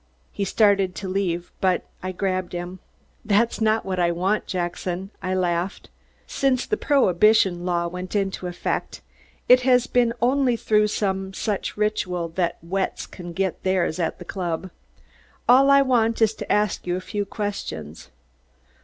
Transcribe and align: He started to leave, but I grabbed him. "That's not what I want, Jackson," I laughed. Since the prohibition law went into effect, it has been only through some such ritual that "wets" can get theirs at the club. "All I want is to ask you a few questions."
He 0.31 0.45
started 0.45 0.95
to 0.95 1.07
leave, 1.07 1.51
but 1.61 1.83
I 2.01 2.11
grabbed 2.11 2.53
him. 2.53 2.79
"That's 3.23 3.61
not 3.61 3.85
what 3.85 3.99
I 3.99 4.09
want, 4.11 4.47
Jackson," 4.47 5.11
I 5.21 5.35
laughed. 5.35 5.91
Since 6.25 6.65
the 6.65 6.75
prohibition 6.75 7.67
law 7.67 7.85
went 7.87 8.15
into 8.15 8.47
effect, 8.47 9.01
it 9.47 9.61
has 9.61 9.85
been 9.85 10.11
only 10.19 10.55
through 10.55 10.87
some 10.87 11.35
such 11.35 11.77
ritual 11.77 12.29
that 12.29 12.57
"wets" 12.63 13.05
can 13.05 13.31
get 13.31 13.61
theirs 13.61 13.99
at 13.99 14.17
the 14.17 14.25
club. 14.25 14.71
"All 15.47 15.69
I 15.69 15.83
want 15.83 16.19
is 16.19 16.33
to 16.33 16.51
ask 16.51 16.87
you 16.87 16.95
a 16.95 16.99
few 16.99 17.23
questions." 17.23 18.09